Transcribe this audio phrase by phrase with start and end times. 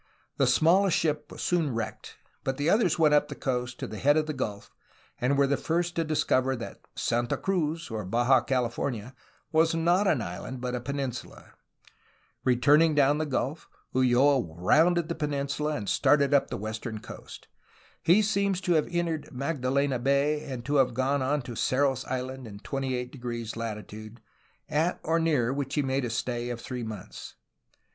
[0.37, 3.99] The smallest ship was soon wrecked, but the others went up the coast to the
[3.99, 4.71] head of the gulf,
[5.19, 9.13] and were the first to discover that ''Santa Cruz," or Baja California,
[9.51, 11.53] was not an island but a peninsula.
[12.43, 15.77] Returning down the gulf, Ulloa rounded the pen I 54 A HISTORY OF CALIFORNIA insula,
[15.77, 17.47] and started up the western coast.
[18.01, 22.23] He seems to have entered Magdalena Bay, and to have gone on to Cerros Is
[22.25, 24.19] land in 28° latitude,
[24.67, 27.35] at or near which he made a stay of three months.